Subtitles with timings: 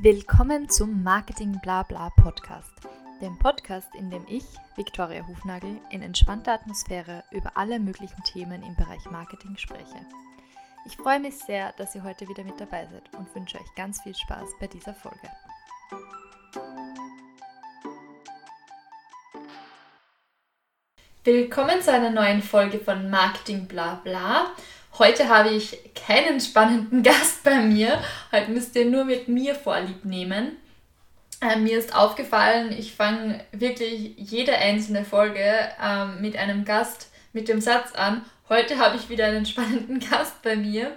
[0.00, 2.72] Willkommen zum Marketing Blabla Podcast,
[3.20, 4.44] dem Podcast, in dem ich,
[4.76, 10.06] Viktoria Hufnagel, in entspannter Atmosphäre über alle möglichen Themen im Bereich Marketing spreche.
[10.86, 14.00] Ich freue mich sehr, dass ihr heute wieder mit dabei seid und wünsche euch ganz
[14.00, 15.28] viel Spaß bei dieser Folge.
[21.24, 24.52] Willkommen zu einer neuen Folge von Marketing Blabla.
[24.98, 28.02] Heute habe ich keinen spannenden Gast bei mir.
[28.32, 30.56] Heute müsst ihr nur mit mir vorlieb nehmen.
[31.40, 37.48] Äh, mir ist aufgefallen, ich fange wirklich jede einzelne Folge äh, mit einem Gast mit
[37.48, 38.24] dem Satz an.
[38.48, 40.96] Heute habe ich wieder einen spannenden Gast bei mir.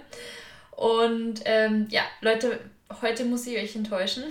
[0.72, 2.58] Und ähm, ja, Leute,
[3.02, 4.24] heute muss ich euch enttäuschen.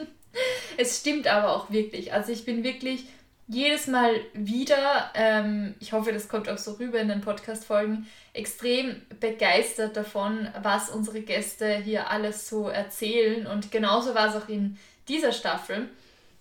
[0.78, 2.14] es stimmt aber auch wirklich.
[2.14, 3.04] Also ich bin wirklich
[3.48, 9.02] jedes Mal wieder, ähm, ich hoffe, das kommt auch so rüber in den Podcast-Folgen, extrem
[9.20, 13.46] begeistert davon, was unsere Gäste hier alles so erzählen.
[13.46, 14.78] Und genauso war es auch in
[15.08, 15.88] dieser Staffel.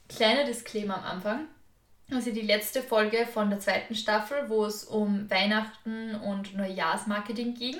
[0.07, 1.47] Kleiner Disclaimer am Anfang.
[2.11, 7.77] Also die letzte Folge von der zweiten Staffel, wo es um Weihnachten und Neujahrsmarketing ging.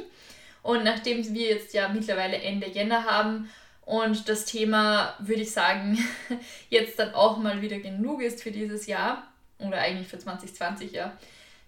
[0.64, 3.50] Und nachdem wir jetzt ja mittlerweile Ende Jänner haben
[3.92, 5.98] und das Thema, würde ich sagen,
[6.70, 9.28] jetzt dann auch mal wieder genug ist für dieses Jahr
[9.60, 11.12] oder eigentlich für 2020, ja,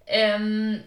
[0.07, 0.85] ähm,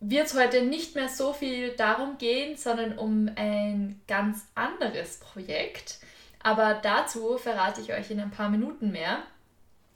[0.00, 5.98] wird es heute nicht mehr so viel darum gehen, sondern um ein ganz anderes Projekt.
[6.42, 9.18] Aber dazu verrate ich euch in ein paar Minuten mehr.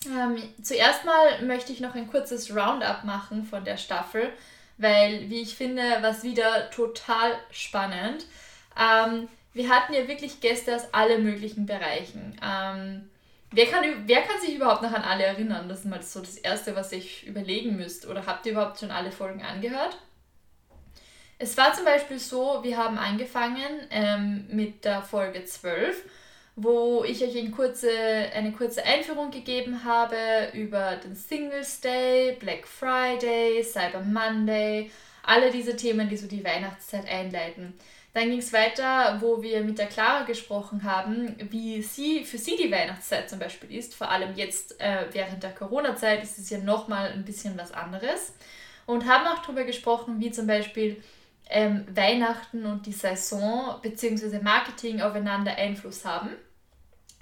[0.04, 4.30] Ähm, zuerst mal möchte ich noch ein kurzes Roundup machen von der Staffel,
[4.76, 8.26] weil, wie ich finde, war es wieder total spannend.
[8.78, 12.36] Ähm, wir hatten ja wirklich Gäste aus allen möglichen Bereichen.
[12.42, 13.08] Ähm,
[13.52, 15.68] wer, kann, wer kann sich überhaupt noch an alle erinnern?
[15.68, 18.06] Das ist mal so das Erste, was ich überlegen müsst.
[18.06, 19.96] Oder habt ihr überhaupt schon alle Folgen angehört?
[21.38, 26.02] Es war zum Beispiel so, wir haben angefangen ähm, mit der Folge 12,
[26.56, 27.90] wo ich euch eine kurze,
[28.34, 30.16] eine kurze Einführung gegeben habe
[30.52, 34.90] über den Singles Day, Black Friday, Cyber Monday,
[35.22, 37.74] alle diese Themen, die so die Weihnachtszeit einleiten.
[38.14, 42.56] Dann ging es weiter, wo wir mit der Clara gesprochen haben, wie sie für sie
[42.56, 43.96] die Weihnachtszeit zum Beispiel ist.
[43.96, 48.32] Vor allem jetzt äh, während der Corona-Zeit ist es ja nochmal ein bisschen was anderes.
[48.86, 51.02] Und haben auch darüber gesprochen, wie zum Beispiel
[51.50, 54.38] ähm, Weihnachten und die Saison bzw.
[54.38, 56.30] Marketing aufeinander Einfluss haben.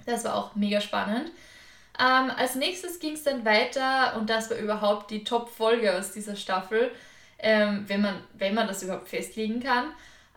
[0.05, 1.31] Das war auch mega spannend.
[1.99, 6.35] Ähm, als nächstes ging es dann weiter und das war überhaupt die Top-Folge aus dieser
[6.35, 6.91] Staffel,
[7.39, 9.85] ähm, wenn, man, wenn man das überhaupt festlegen kann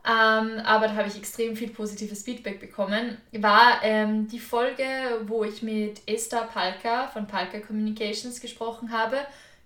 [0.07, 4.85] ähm, aber da habe ich extrem viel positives Feedback bekommen, war ähm, die Folge,
[5.27, 9.19] wo ich mit Esther Palka von Palka Communications gesprochen habe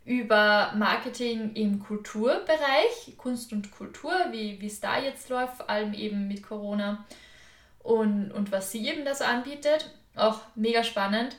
[0.06, 6.26] über Marketing im Kulturbereich, Kunst und Kultur, wie es da jetzt läuft, vor allem eben
[6.26, 7.04] mit Corona
[7.82, 9.90] und, und was sie eben da so anbietet.
[10.16, 11.36] Auch mega spannend.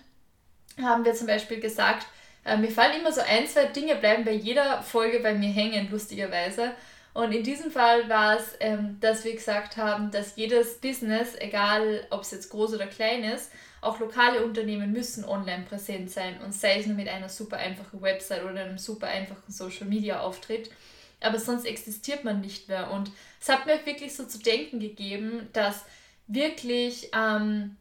[0.80, 2.06] Haben wir zum Beispiel gesagt,
[2.46, 5.90] äh, mir fallen immer so ein, zwei Dinge bleiben bei jeder Folge bei mir hängen,
[5.90, 6.72] lustigerweise.
[7.14, 12.06] Und in diesem Fall war es, ähm, dass wir gesagt haben, dass jedes Business, egal
[12.10, 13.52] ob es jetzt groß oder klein ist,
[13.82, 18.02] auch lokale Unternehmen müssen online präsent sein und sei es nur mit einer super einfachen
[18.02, 20.70] Website oder einem super einfachen Social Media Auftritt.
[21.20, 22.92] Aber sonst existiert man nicht mehr.
[22.92, 25.86] Und es hat mir wirklich so zu denken gegeben, dass
[26.28, 27.76] wirklich, ähm,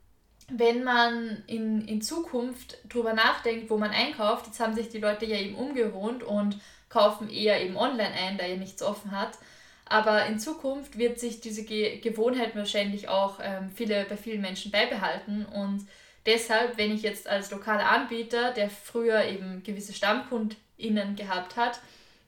[0.49, 5.25] wenn man in, in Zukunft drüber nachdenkt, wo man einkauft, jetzt haben sich die Leute
[5.25, 6.59] ja eben umgewohnt und
[6.91, 9.39] kaufen eher eben online ein, da ihr nichts offen hat.
[9.87, 14.71] Aber in Zukunft wird sich diese Ge Gewohnheit wahrscheinlich auch ähm, viele, bei vielen Menschen
[14.71, 15.47] beibehalten.
[15.47, 15.87] Und
[16.27, 21.81] deshalb, wenn ich jetzt als lokaler Anbieter, der früher eben gewisse StammkundInnen gehabt hat,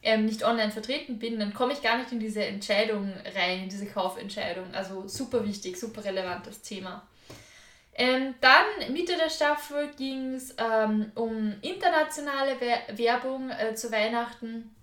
[0.03, 3.69] ähm, nicht online vertreten bin, dann komme ich gar nicht in diese Entscheidung rein, in
[3.69, 4.75] diese Kaufentscheidung.
[4.75, 7.07] Also super wichtig, super relevantes Thema.
[7.95, 12.57] Ähm, dann Mitte der Staffel ging es ähm, um internationale
[12.97, 14.75] Werbung äh, zu Weihnachten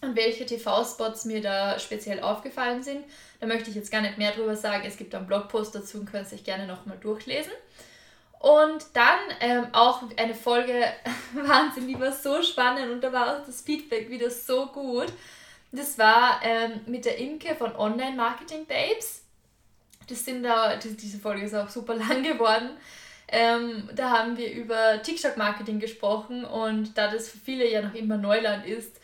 [0.00, 3.04] und welche TV-Spots mir da speziell aufgefallen sind.
[3.40, 4.84] Da möchte ich jetzt gar nicht mehr drüber sagen.
[4.86, 7.52] Es gibt einen Blogpost dazu und könnt euch gerne nochmal durchlesen.
[8.38, 10.84] Und dann ähm, auch eine Folge,
[11.34, 15.12] Wahnsinn, die war so spannend und da war auch das Feedback wieder so gut.
[15.72, 19.23] Das war ähm, mit der Imke von Online Marketing Babes
[20.08, 22.70] das sind da, die, diese Folge ist auch super lang geworden.
[23.28, 28.16] Ähm, da haben wir über TikTok-Marketing gesprochen und da das für viele ja noch immer
[28.16, 29.00] Neuland ist,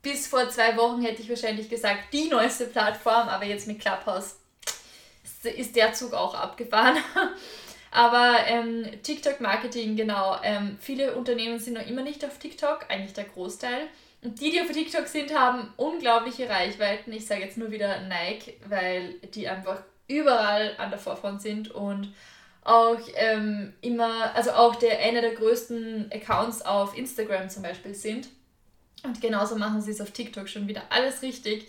[0.00, 4.36] bis vor zwei Wochen hätte ich wahrscheinlich gesagt, die neueste Plattform, aber jetzt mit Clubhouse
[5.42, 6.96] ist der Zug auch abgefahren.
[7.90, 13.24] aber ähm, TikTok-Marketing, genau, ähm, viele Unternehmen sind noch immer nicht auf TikTok, eigentlich der
[13.24, 13.88] Großteil.
[14.22, 17.12] Und die, die auf TikTok sind, haben unglaubliche Reichweiten.
[17.12, 22.12] Ich sage jetzt nur wieder Nike, weil die einfach überall an der Vorfront sind und
[22.62, 28.28] auch ähm, immer, also auch der einer der größten Accounts auf Instagram zum Beispiel sind.
[29.02, 31.68] Und genauso machen sie es auf TikTok schon wieder alles richtig.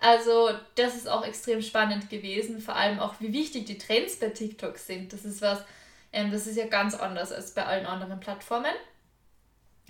[0.00, 4.28] Also das ist auch extrem spannend gewesen, vor allem auch wie wichtig die Trends bei
[4.28, 5.12] TikTok sind.
[5.12, 5.64] Das ist was,
[6.12, 8.74] ähm, das ist ja ganz anders als bei allen anderen Plattformen.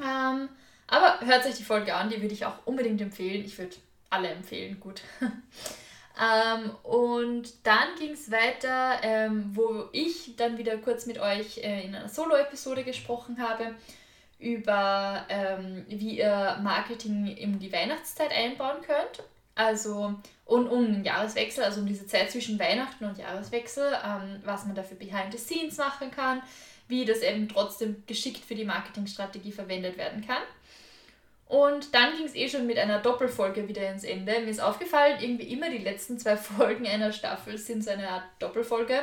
[0.01, 0.49] Ähm,
[0.87, 3.45] aber hört sich die Folge an, die würde ich auch unbedingt empfehlen.
[3.45, 3.77] Ich würde
[4.09, 5.03] alle empfehlen, gut.
[6.21, 11.85] ähm, und dann ging es weiter, ähm, wo ich dann wieder kurz mit euch äh,
[11.85, 13.75] in einer Solo-Episode gesprochen habe
[14.41, 19.23] über, ähm, wie ihr Marketing in die Weihnachtszeit einbauen könnt.
[19.55, 24.65] Also und um den Jahreswechsel, also um diese Zeit zwischen Weihnachten und Jahreswechsel, ähm, was
[24.67, 26.43] man dafür behind the scenes machen kann,
[26.89, 30.43] wie das eben trotzdem geschickt für die Marketingstrategie verwendet werden kann.
[31.49, 34.39] Und dann ging es eh schon mit einer Doppelfolge wieder ins Ende.
[34.41, 38.25] Mir ist aufgefallen, irgendwie immer die letzten zwei Folgen einer Staffel sind so eine Art
[38.39, 39.01] Doppelfolge.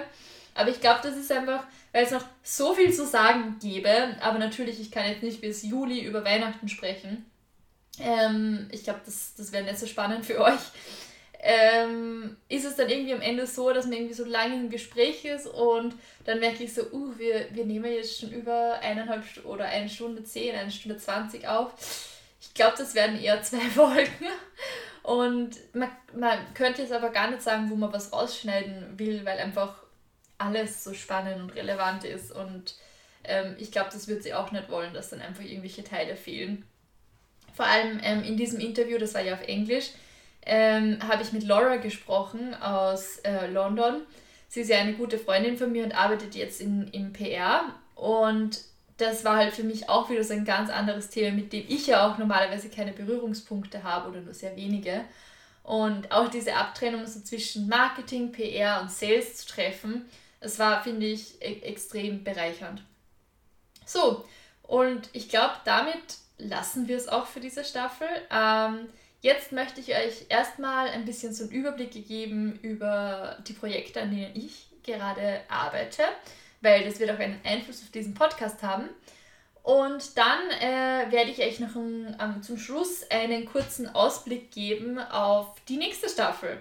[0.53, 4.15] Aber ich glaube, das ist einfach, weil es noch so viel zu sagen gäbe.
[4.21, 7.25] Aber natürlich, ich kann jetzt nicht bis Juli über Weihnachten sprechen.
[7.99, 10.61] Ähm, ich glaube, das, das wäre nicht so spannend für euch.
[11.39, 15.25] Ähm, ist es dann irgendwie am Ende so, dass man irgendwie so lange im Gespräch
[15.25, 15.93] ist und
[16.23, 20.23] dann merke ich so, uh, wir, wir nehmen jetzt schon über eineinhalb oder eine Stunde
[20.23, 21.73] zehn, eine Stunde zwanzig auf.
[22.39, 24.27] Ich glaube, das werden eher zwei Folgen.
[25.03, 29.37] Und man, man könnte jetzt aber gar nicht sagen, wo man was rausschneiden will, weil
[29.37, 29.75] einfach
[30.37, 32.31] alles so spannend und relevant ist.
[32.31, 32.75] Und
[33.23, 36.65] ähm, ich glaube, das wird sie auch nicht wollen, dass dann einfach irgendwelche Teile fehlen.
[37.53, 39.91] Vor allem ähm, in diesem Interview, das war ja auf Englisch,
[40.45, 44.01] ähm, habe ich mit Laura gesprochen aus äh, London.
[44.47, 47.73] Sie ist ja eine gute Freundin von mir und arbeitet jetzt in, im PR.
[47.95, 48.61] Und
[48.97, 51.87] das war halt für mich auch wieder so ein ganz anderes Thema, mit dem ich
[51.87, 55.03] ja auch normalerweise keine Berührungspunkte habe oder nur sehr wenige.
[55.63, 60.05] Und auch diese Abtrennung so zwischen Marketing, PR und Sales zu treffen,
[60.39, 62.83] das war, finde ich, e extrem bereichernd.
[63.85, 64.25] So,
[64.61, 66.03] und ich glaube, damit
[66.37, 68.07] lassen wir es auch für diese Staffel.
[68.31, 68.87] Ähm,
[69.21, 74.11] jetzt möchte ich euch erstmal ein bisschen so einen Überblick geben über die Projekte, an
[74.11, 76.03] denen ich gerade arbeite,
[76.65, 78.89] weil das wird auch einen Einfluss auf diesen Podcast haben.
[79.61, 84.99] Und dann äh, werde ich euch noch ein, ähm, zum Schluss einen kurzen Ausblick geben
[84.99, 86.57] auf die nächste Staffel.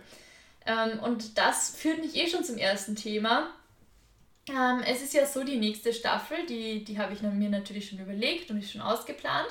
[0.66, 3.50] Ähm, und das führt mich eh schon zum ersten Thema.
[4.48, 7.98] Ähm, es ist ja so, die nächste Staffel, die, die habe ich mir natürlich schon
[7.98, 9.48] überlegt und ist schon ausgeplant.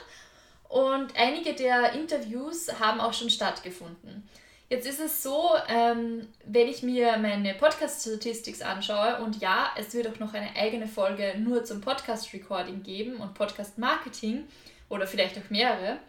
[0.70, 4.28] Und einige der Interviews haben auch schon stattgefunden.
[4.70, 10.08] Jetzt ist es so, ähm, wenn ich mir meine Podcast-Statistics anschaue, und ja, es wird
[10.08, 14.46] auch noch eine eigene Folge nur zum Podcast-Recording geben und Podcast-Marketing
[14.90, 16.00] oder vielleicht auch mehrere.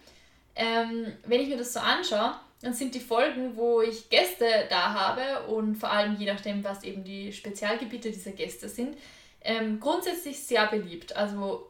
[0.56, 4.94] Ähm, wenn ich mir das so anschaue, dann sind die Folgen, wo ich Gäste da
[4.94, 8.96] habe und vor allem je nachdem, was eben die Spezialgebiete dieser Gäste sind,
[9.42, 11.14] ähm, grundsätzlich sehr beliebt.
[11.14, 11.68] Also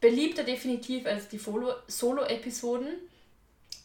[0.00, 2.88] beliebter definitiv als die Solo-Episoden,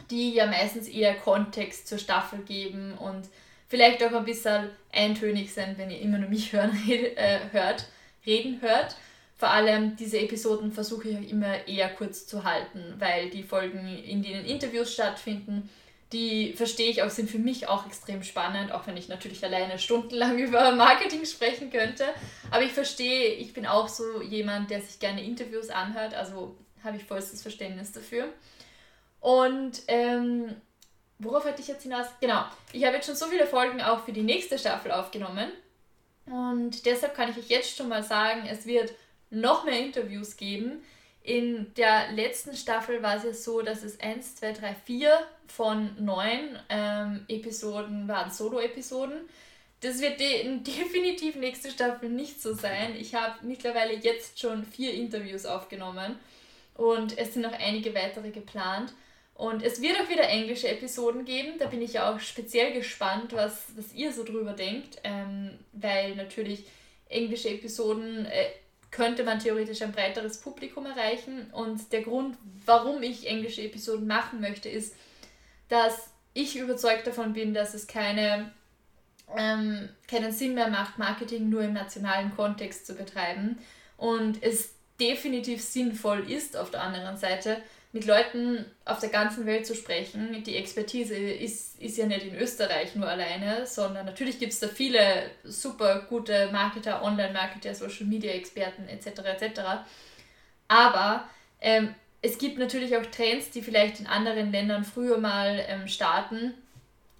[0.09, 3.27] die ja meistens eher Kontext zur Staffel geben und
[3.67, 7.85] vielleicht auch ein bisschen eintönig sind, wenn ihr immer nur mich hören, äh, hört,
[8.25, 8.95] reden hört.
[9.37, 13.87] Vor allem diese Episoden versuche ich auch immer eher kurz zu halten, weil die Folgen,
[13.87, 15.67] in denen Interviews stattfinden,
[16.13, 19.79] die verstehe ich auch, sind für mich auch extrem spannend, auch wenn ich natürlich alleine
[19.79, 22.05] stundenlang über Marketing sprechen könnte.
[22.51, 26.97] Aber ich verstehe, ich bin auch so jemand, der sich gerne Interviews anhört, also habe
[26.97, 28.25] ich vollstes Verständnis dafür.
[29.21, 30.55] Und ähm,
[31.19, 32.07] worauf hatte ich jetzt hinaus?
[32.19, 35.49] Genau, ich habe jetzt schon so viele Folgen auch für die nächste Staffel aufgenommen.
[36.25, 38.93] Und deshalb kann ich euch jetzt schon mal sagen, es wird
[39.29, 40.83] noch mehr Interviews geben.
[41.23, 46.03] In der letzten Staffel war es ja so, dass es 1, 2, 3, 4 von
[46.03, 49.29] 9 ähm, Episoden waren Solo-Episoden.
[49.81, 52.95] Das wird de definitiv nächste Staffel nicht so sein.
[52.95, 56.17] Ich habe mittlerweile jetzt schon vier Interviews aufgenommen
[56.75, 58.93] und es sind noch einige weitere geplant.
[59.41, 61.53] Und es wird auch wieder englische Episoden geben.
[61.57, 66.15] Da bin ich ja auch speziell gespannt, was, was ihr so drüber denkt, ähm, weil
[66.15, 66.65] natürlich
[67.09, 68.49] englische Episoden äh,
[68.91, 71.49] könnte man theoretisch ein breiteres Publikum erreichen.
[71.53, 74.93] Und der Grund, warum ich englische Episoden machen möchte, ist,
[75.69, 78.51] dass ich überzeugt davon bin, dass es keine,
[79.35, 83.57] ähm, keinen Sinn mehr macht, Marketing nur im nationalen Kontext zu betreiben.
[83.97, 87.57] Und es definitiv sinnvoll ist, auf der anderen Seite,
[87.93, 90.43] mit Leuten auf der ganzen Welt zu sprechen.
[90.43, 94.67] Die Expertise ist, ist ja nicht in Österreich nur alleine, sondern natürlich gibt es da
[94.67, 99.07] viele super gute Marketer, Online-Marketer, Social-Media-Experten etc.
[99.25, 99.61] etc.
[100.69, 101.27] Aber
[101.59, 106.53] ähm, es gibt natürlich auch Trends, die vielleicht in anderen Ländern früher mal ähm, starten.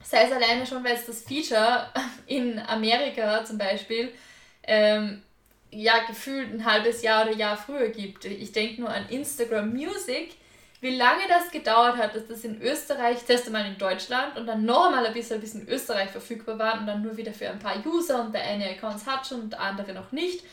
[0.04, 1.88] Sei es alleine schon, weil es das Feature
[2.28, 4.10] in Amerika zum Beispiel
[4.64, 5.22] ähm,
[5.70, 8.24] ja gefühlt ein halbes Jahr oder Jahr früher gibt.
[8.24, 10.36] Ich denke nur an Instagram Music,
[10.82, 14.66] wie lange das gedauert hat, dass das in Österreich, zuerst einmal in Deutschland und dann
[14.66, 17.60] noch einmal ein bisschen bis in Österreich verfügbar war und dann nur wieder für ein
[17.60, 20.44] paar User und der eine Accounts hat schon und der andere noch nicht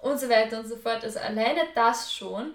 [0.00, 1.04] und so weiter und so fort.
[1.04, 2.54] Also alleine das schon.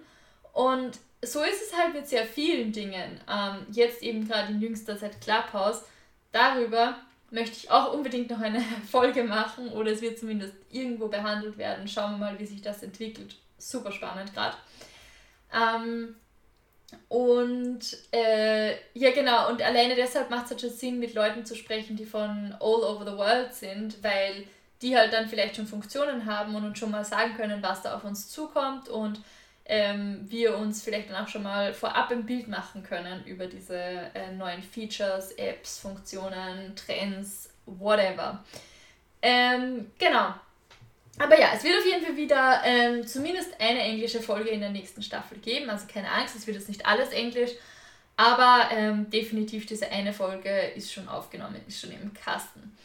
[0.54, 3.20] Und so ist es halt mit sehr vielen Dingen.
[3.30, 5.84] Ähm, jetzt eben gerade in jüngster Zeit Clubhouse.
[6.32, 6.98] Darüber
[7.30, 11.88] möchte ich auch unbedingt noch eine Folge machen oder es wird zumindest irgendwo behandelt werden.
[11.88, 13.36] Schauen wir mal, wie sich das entwickelt.
[13.60, 14.58] Super spannend gerade.
[15.54, 16.16] Ähm,
[17.10, 17.80] und
[18.12, 21.96] äh, ja, genau, und alleine deshalb macht es halt schon Sinn, mit Leuten zu sprechen,
[21.96, 24.46] die von all over the world sind, weil
[24.82, 27.96] die halt dann vielleicht schon Funktionen haben und uns schon mal sagen können, was da
[27.96, 29.22] auf uns zukommt und
[29.66, 33.76] ähm, wir uns vielleicht dann auch schon mal vorab ein Bild machen können über diese
[33.78, 38.44] äh, neuen Features, Apps, Funktionen, Trends, whatever.
[39.22, 40.34] Ähm, genau.
[41.20, 44.72] Aber ja, es wird auf jeden Fall wieder ähm, zumindest eine englische Folge in der
[44.72, 45.70] nächsten Staffel geben.
[45.70, 47.52] Also keine Angst, es wird jetzt nicht alles Englisch.
[48.16, 52.76] Aber ähm, definitiv diese eine Folge ist schon aufgenommen, ist schon im Kasten.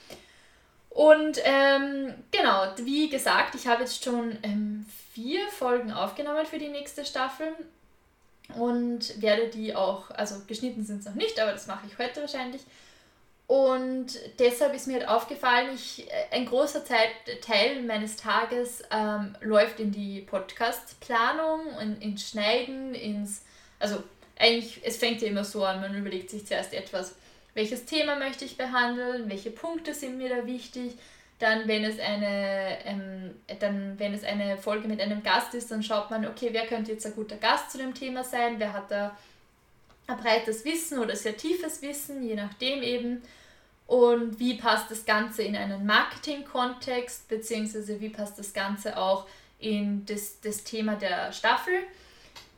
[0.90, 6.68] Und ähm, genau, wie gesagt, ich habe jetzt schon ähm, vier Folgen aufgenommen für die
[6.68, 7.48] nächste Staffel
[8.56, 12.22] und werde die auch, also geschnitten sind es noch nicht, aber das mache ich heute
[12.22, 12.62] wahrscheinlich.
[13.48, 17.08] Und deshalb ist mir halt aufgefallen, ich, äh, ein großer Zeit,
[17.40, 23.42] Teil meines Tages ähm, läuft in die Podcast-Planung, in, ins Schneiden, ins,
[23.78, 24.02] also
[24.38, 27.14] eigentlich, es fängt ja immer so an, man überlegt sich zuerst etwas,
[27.54, 30.98] welches Thema möchte ich behandeln, welche Punkte sind mir da wichtig.
[31.38, 35.82] Dann, wenn es eine, ähm, dann, wenn es eine Folge mit einem Gast ist, dann
[35.82, 38.90] schaut man, okay, wer könnte jetzt ein guter Gast zu dem Thema sein, wer hat
[38.90, 39.16] da
[40.06, 43.22] ein breites Wissen oder sehr tiefes Wissen, je nachdem eben.
[43.88, 49.26] Und wie passt das Ganze in einen Marketing-Kontext, beziehungsweise wie passt das Ganze auch
[49.58, 51.72] in das, das Thema der Staffel.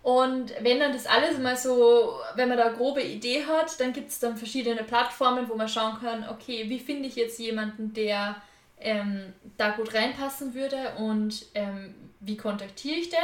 [0.03, 3.93] Und wenn dann das alles mal so, wenn man da eine grobe Idee hat, dann
[3.93, 7.95] gibt es dann verschiedene Plattformen, wo man schauen kann, okay, wie finde ich jetzt jemanden,
[7.95, 8.35] der
[8.81, 13.19] ähm, da gut reinpassen würde und ähm, wie kontaktiere ich den?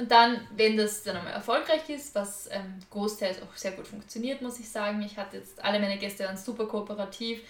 [0.00, 4.40] Und dann, wenn das dann einmal erfolgreich ist, was ähm, großteils auch sehr gut funktioniert,
[4.40, 5.02] muss ich sagen.
[5.02, 7.40] Ich hatte jetzt, alle meine Gäste waren super kooperativ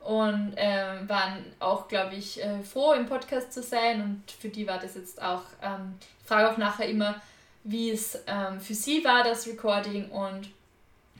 [0.00, 4.66] und äh, waren auch, glaube ich, äh, froh im Podcast zu sein und für die
[4.66, 7.22] war das jetzt auch, ähm, ich frage auch nachher immer,
[7.62, 10.10] wie es ähm, für sie war, das Recording.
[10.10, 10.48] Und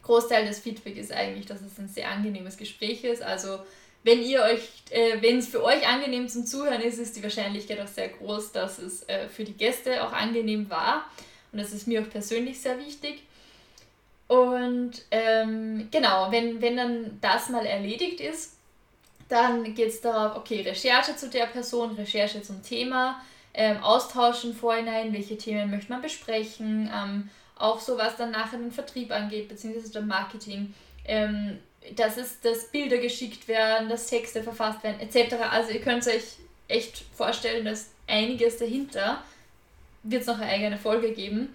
[0.02, 3.23] Großteil des Feedback ist eigentlich, dass es ein sehr angenehmes Gespräch ist.
[3.23, 3.61] Also
[4.02, 7.80] wenn ihr euch, äh, wenn es für euch angenehm zum Zuhören ist, ist die Wahrscheinlichkeit
[7.80, 11.04] auch sehr groß, dass es äh, für die Gäste auch angenehm war.
[11.52, 13.23] Und das ist mir auch persönlich sehr wichtig.
[14.28, 18.57] Und ähm, genau, wenn, wenn dann das mal erledigt ist,
[19.28, 23.21] dann geht es darauf, okay, Recherche zu der Person, Recherche zum Thema,
[23.54, 28.73] ähm, austauschen vorhinein, welche Themen möchte man besprechen, ähm, auch so was dann nachher den
[28.73, 31.59] Vertrieb angeht, beziehungsweise das Marketing, ähm,
[31.96, 35.34] dass es dass Bilder geschickt werden, dass Texte verfasst werden, etc.
[35.50, 36.37] Also ihr könnt euch
[36.68, 39.22] echt vorstellen, dass einiges dahinter
[40.02, 41.54] wird es noch eine eigene Folge geben.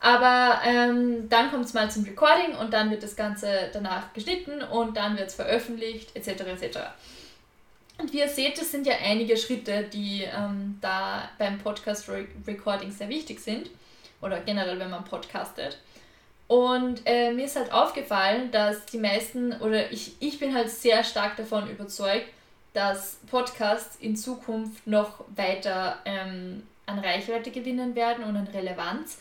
[0.00, 4.62] Aber ähm, dann kommt es mal zum Recording und dann wird das Ganze danach geschnitten
[4.62, 6.42] und dann wird es veröffentlicht, etc.
[6.62, 6.78] etc.
[7.98, 13.08] Und wie ihr seht, es sind ja einige Schritte, die ähm, da beim Podcast-Recording sehr
[13.08, 13.70] wichtig sind.
[14.20, 15.78] Oder generell, wenn man podcastet.
[16.46, 21.02] Und äh, mir ist halt aufgefallen, dass die meisten, oder ich, ich bin halt sehr
[21.02, 22.26] stark davon überzeugt,
[22.74, 29.18] dass Podcasts in Zukunft noch weiter ähm, an Reichweite gewinnen werden und an Relevanz.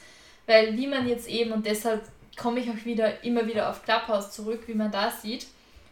[0.48, 2.04] Weil wie man jetzt eben, und deshalb
[2.36, 5.48] komme ich auch wieder immer wieder auf Clubhouse zurück, wie man da sieht,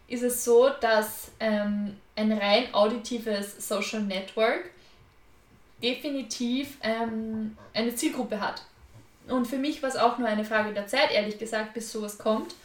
[0.07, 4.71] ist es so, dass ähm, ein rein auditives Social Network
[5.81, 8.63] definitiv ähm, eine Zielgruppe hat.
[9.27, 12.17] Und für mich war es auch nur eine Frage der Zeit, ehrlich gesagt, bis sowas
[12.17, 12.55] kommt.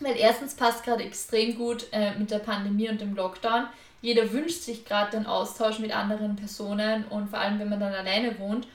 [0.00, 3.66] Weil erstens passt gerade extrem gut äh, mit der Pandemie und dem Lockdown.
[4.02, 7.94] Jeder wünscht sich gerade den Austausch mit anderen Personen und vor allem, wenn man dann
[7.94, 8.66] alleine wohnt,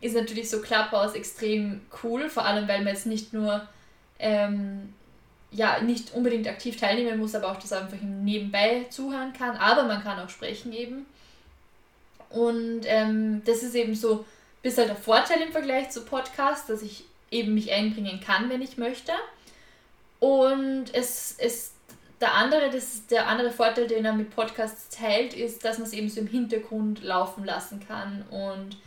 [0.00, 3.66] ist natürlich so Clubhouse extrem cool, vor allem weil man jetzt nicht nur
[4.18, 4.92] ähm,
[5.54, 9.56] ja, nicht unbedingt aktiv teilnehmen muss, aber auch das einfach nebenbei zuhören kann.
[9.56, 11.06] Aber man kann auch sprechen eben.
[12.28, 14.24] Und ähm, das ist eben so
[14.64, 18.62] ein bisschen der Vorteil im Vergleich zu Podcasts, dass ich eben mich einbringen kann, wenn
[18.62, 19.12] ich möchte.
[20.20, 21.74] Und es ist
[22.22, 25.92] der andere, das der andere Vorteil, den er mit Podcasts teilt, ist, dass man es
[25.92, 28.78] eben so im Hintergrund laufen lassen kann und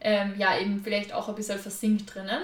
[0.00, 2.42] ähm, ja, eben vielleicht auch ein bisschen versinkt drinnen.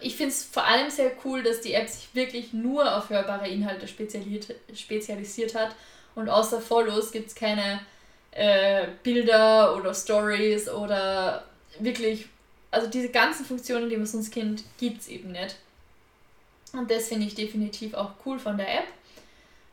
[0.00, 3.48] Ich finde es vor allem sehr cool, dass die App sich wirklich nur auf hörbare
[3.48, 5.76] Inhalte spezialisiert hat
[6.16, 7.80] und außer Follows gibt es keine
[8.34, 11.44] äh, Bilder oder Stories oder
[11.78, 12.26] wirklich,
[12.70, 15.56] also diese ganzen Funktionen, die man sonst kennt, gibt es eben nicht.
[16.72, 18.88] Und das finde ich definitiv auch cool von der App.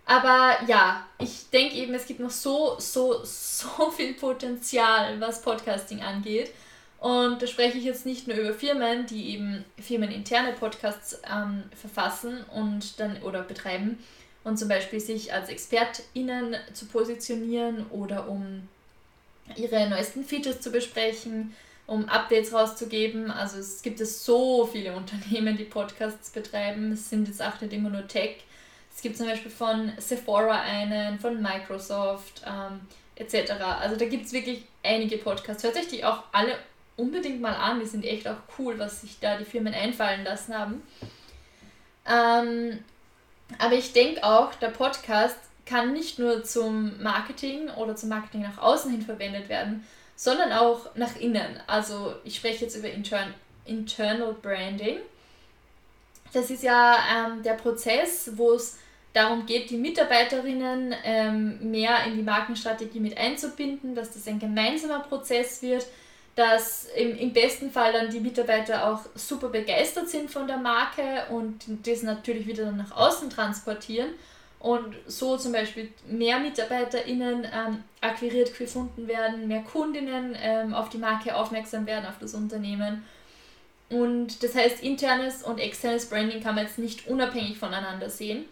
[0.06, 6.02] Aber ja, ich denke eben, es gibt noch so, so, so viel Potenzial, was Podcasting
[6.02, 6.52] angeht.
[7.00, 12.44] Und da spreche ich jetzt nicht nur über Firmen, die eben firmeninterne Podcasts ähm, verfassen
[12.54, 13.98] und dann oder betreiben
[14.44, 18.68] und zum Beispiel sich als ExpertInnen zu positionieren oder um
[19.56, 21.54] ihre neuesten Features zu besprechen,
[21.88, 23.30] um Updates rauszugeben.
[23.30, 26.94] Also es gibt es so viele Unternehmen, die Podcasts betreiben.
[26.94, 28.38] Es sind jetzt auch nicht immer nur Tech.
[28.94, 32.82] Es gibt zum Beispiel von Sephora einen, von Microsoft ähm,
[33.16, 33.52] etc.
[33.80, 35.64] Also da gibt es wirklich einige Podcasts.
[35.64, 36.58] Hört euch die auch alle
[36.98, 37.80] unbedingt mal an.
[37.80, 40.82] Die sind echt auch cool, was sich da die Firmen einfallen lassen haben.
[42.06, 42.80] Ähm,
[43.60, 48.58] aber ich denke auch, der Podcast kann nicht nur zum Marketing oder zum Marketing nach
[48.58, 51.60] außen hin verwendet werden, sondern auch nach innen.
[51.68, 53.34] Also ich spreche jetzt über Intern
[53.66, 54.98] Internal Branding.
[56.34, 58.80] Das ist ja ähm, der Prozess, wo es
[59.14, 65.00] darum geht, die Mitarbeiterinnen ähm, mehr in die Markenstrategie mit einzubinden, dass das ein gemeinsamer
[65.02, 65.86] Prozess wird,
[66.36, 71.26] dass im, im besten Fall dann die Mitarbeiter auch super begeistert sind von der Marke
[71.30, 74.10] und das natürlich wieder dann nach außen transportieren
[74.62, 81.00] und so zum Beispiel mehr MitarbeiterInnen ähm, akquiriert gefunden werden, mehr Kundinnen ähm, auf die
[81.00, 83.04] Marke aufmerksam werden, auf das Unternehmen.
[83.90, 88.46] Und das heißt, internes und externes Branding kann man jetzt nicht unabhängig voneinander sehen.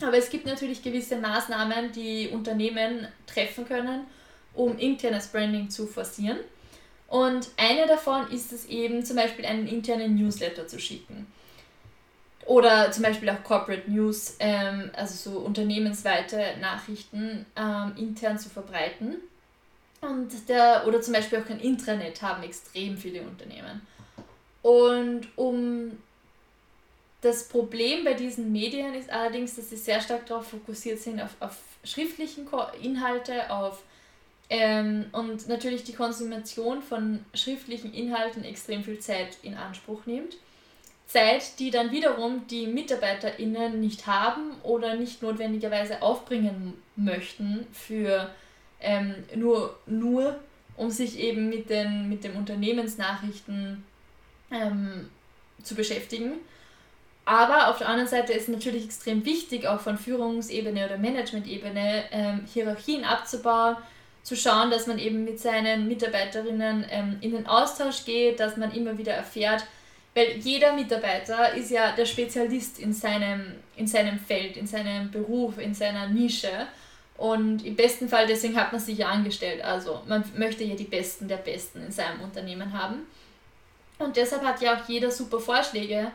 [0.00, 4.06] Aber es gibt natürlich gewisse Maßnahmen, die Unternehmen treffen können,
[4.54, 6.38] um internes Branding zu forcieren.
[7.10, 11.26] Und eine davon ist es eben zum Beispiel einen internen Newsletter zu schicken.
[12.46, 19.16] Oder zum Beispiel auch Corporate News, ähm, also so unternehmensweite Nachrichten ähm, intern zu verbreiten.
[20.00, 23.82] Und der, oder zum Beispiel auch ein Intranet haben extrem viele Unternehmen.
[24.62, 25.98] Und um
[27.22, 31.30] das Problem bei diesen Medien ist allerdings, dass sie sehr stark darauf fokussiert sind, auf,
[31.40, 32.46] auf schriftlichen
[32.80, 33.82] Inhalte, auf
[34.50, 40.36] ähm, und natürlich die Konsumation von schriftlichen Inhalten extrem viel Zeit in Anspruch nimmt.
[41.06, 48.30] Zeit, die dann wiederum die MitarbeiterInnen nicht haben oder nicht notwendigerweise aufbringen möchten für
[48.80, 50.38] ähm, nur, nur,
[50.76, 53.84] um sich eben mit den, mit den Unternehmensnachrichten
[54.50, 55.08] ähm,
[55.62, 56.32] zu beschäftigen.
[57.24, 62.40] Aber auf der anderen Seite ist natürlich extrem wichtig, auch von Führungsebene oder Managementebene ähm,
[62.52, 63.76] Hierarchien abzubauen,
[64.22, 68.72] zu schauen, dass man eben mit seinen Mitarbeiterinnen ähm, in den Austausch geht, dass man
[68.72, 69.64] immer wieder erfährt,
[70.14, 75.58] weil jeder Mitarbeiter ist ja der Spezialist in seinem, in seinem Feld, in seinem Beruf,
[75.58, 76.66] in seiner Nische.
[77.16, 79.62] Und im besten Fall, deswegen hat man sich ja angestellt.
[79.62, 83.06] Also man möchte ja die Besten der Besten in seinem Unternehmen haben.
[83.98, 86.10] Und deshalb hat ja auch jeder super Vorschläge,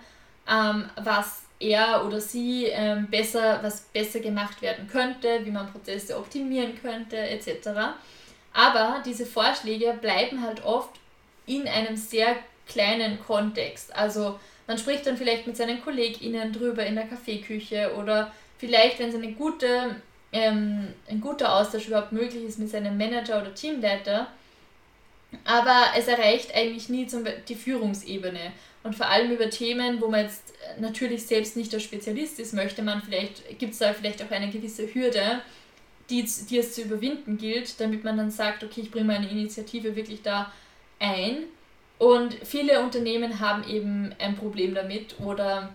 [0.49, 6.17] ähm, was er oder sie ähm, besser, was besser gemacht werden könnte, wie man Prozesse
[6.17, 7.69] optimieren könnte, etc.
[8.53, 10.91] Aber diese Vorschläge bleiben halt oft
[11.45, 12.35] in einem sehr
[12.67, 13.95] kleinen Kontext.
[13.95, 19.09] Also man spricht dann vielleicht mit seinen KollegInnen drüber in der Kaffeeküche oder vielleicht, wenn
[19.09, 19.95] es eine gute,
[20.31, 24.27] ähm, ein guter Austausch überhaupt möglich ist mit seinem Manager oder Teamleiter.
[25.43, 28.51] Aber es erreicht eigentlich nie zum, die Führungsebene.
[28.83, 32.83] Und vor allem über Themen, wo man jetzt natürlich selbst nicht der Spezialist ist, möchte
[32.83, 35.41] man vielleicht, gibt es da vielleicht auch eine gewisse Hürde,
[36.09, 39.95] die, die es zu überwinden gilt, damit man dann sagt, okay, ich bringe meine Initiative
[39.95, 40.51] wirklich da
[40.99, 41.45] ein.
[41.97, 45.73] Und viele Unternehmen haben eben ein Problem damit oder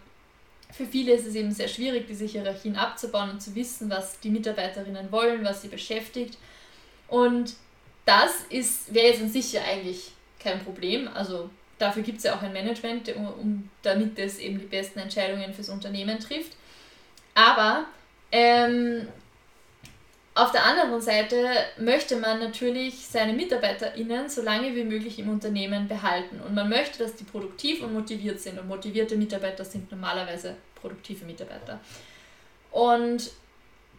[0.72, 4.30] für viele ist es eben sehr schwierig, diese Hierarchien abzubauen und zu wissen, was die
[4.30, 6.38] Mitarbeiterinnen wollen, was sie beschäftigt.
[7.08, 7.54] Und
[8.04, 8.46] das
[8.88, 11.08] wäre jetzt an sich ja eigentlich kein Problem.
[11.08, 14.98] Also Dafür gibt es ja auch ein Management, um, um, damit es eben die besten
[14.98, 16.52] Entscheidungen fürs Unternehmen trifft.
[17.34, 17.86] Aber
[18.30, 19.08] ähm,
[20.34, 25.88] auf der anderen Seite möchte man natürlich seine MitarbeiterInnen so lange wie möglich im Unternehmen
[25.88, 26.38] behalten.
[26.46, 28.58] Und man möchte, dass die produktiv und motiviert sind.
[28.58, 31.80] Und motivierte Mitarbeiter sind normalerweise produktive Mitarbeiter.
[32.72, 33.30] Und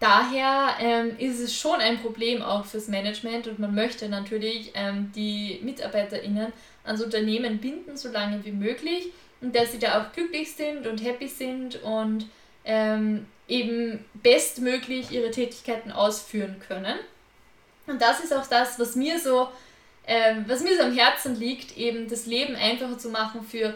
[0.01, 5.11] daher ähm, ist es schon ein Problem auch fürs Management und man möchte natürlich ähm,
[5.15, 6.51] die MitarbeiterInnen
[6.83, 9.09] ans Unternehmen binden, so lange wie möglich
[9.39, 12.25] und dass sie da auch glücklich sind und happy sind und
[12.65, 16.97] ähm, eben bestmöglich ihre Tätigkeiten ausführen können.
[17.85, 19.49] Und das ist auch das, was mir so,
[20.07, 23.73] ähm, was mir so am Herzen liegt, eben das Leben einfacher zu machen für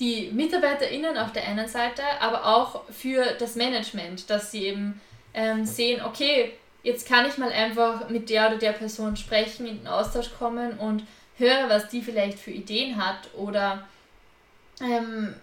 [0.00, 5.00] die MitarbeiterInnen auf der einen Seite, aber auch für das Management, dass sie eben
[5.34, 9.78] ähm, sehen, okay, jetzt kann ich mal einfach mit der oder der Person sprechen, in
[9.78, 11.04] den Austausch kommen und
[11.38, 13.86] höre, was die vielleicht für Ideen hat oder
[14.80, 15.34] ähm,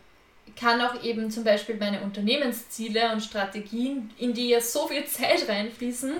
[0.60, 5.47] kann auch eben zum Beispiel meine Unternehmensziele und Strategien, in die ja so viel Zeit
[5.47, 6.13] reinfließen,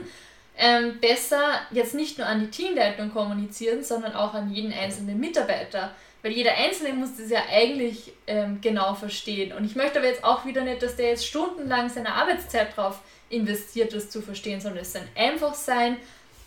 [0.58, 5.92] ähm, besser jetzt nicht nur an die Teamleitung kommunizieren, sondern auch an jeden einzelnen Mitarbeiter.
[6.22, 9.54] Weil jeder Einzelne muss das ja eigentlich ähm, genau verstehen.
[9.54, 13.00] Und ich möchte aber jetzt auch wieder nicht, dass der jetzt stundenlang seine Arbeitszeit drauf
[13.30, 15.98] investiert, das zu verstehen, sondern es soll einfach sein,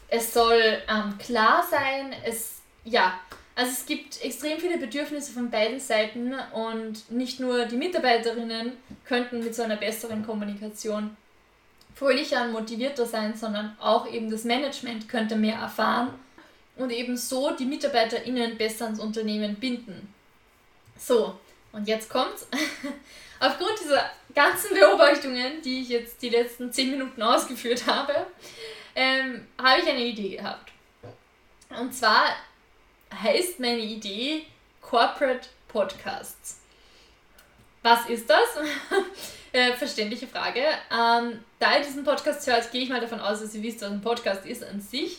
[0.09, 3.19] es soll ähm, klar sein, es, ja,
[3.55, 8.73] also es gibt extrem viele Bedürfnisse von beiden Seiten und nicht nur die Mitarbeiterinnen
[9.05, 11.17] könnten mit so einer besseren Kommunikation
[11.95, 16.15] fröhlicher und motivierter sein, sondern auch eben das Management könnte mehr erfahren
[16.77, 20.13] und eben so die MitarbeiterInnen besser ans Unternehmen binden.
[20.99, 21.39] So,
[21.73, 22.47] und jetzt kommt's.
[23.41, 28.27] Aufgrund dieser ganzen Beobachtungen, die ich jetzt die letzten 10 Minuten ausgeführt habe,
[28.95, 30.73] ähm, habe ich eine Idee gehabt.
[31.71, 32.25] Und zwar
[33.23, 34.45] heißt meine Idee
[34.81, 36.61] Corporate Podcasts.
[37.83, 38.49] Was ist das?
[39.53, 40.61] äh, verständliche Frage.
[40.91, 43.91] Ähm, da ihr diesen Podcast hört, gehe ich mal davon aus, dass ihr wisst, was
[43.91, 45.19] ein Podcast ist an sich.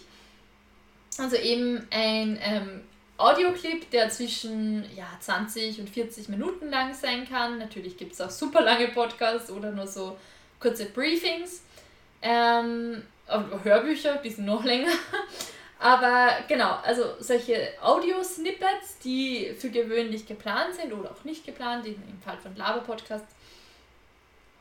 [1.17, 2.83] Also eben ein ähm,
[3.23, 7.57] Audioclip, der zwischen ja, 20 und 40 Minuten lang sein kann.
[7.57, 10.17] Natürlich gibt es auch super lange Podcasts oder nur so
[10.59, 11.63] kurze Briefings.
[12.21, 14.91] Ähm, Hörbücher, ein bisschen noch länger.
[15.79, 22.21] Aber genau, also solche Audio-Snippets, die für gewöhnlich geplant sind oder auch nicht geplant, im
[22.23, 23.35] Fall von Laber-Podcasts,